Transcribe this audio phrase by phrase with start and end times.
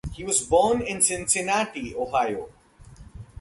[0.13, 2.49] He was born in Cincinnati, Ohio.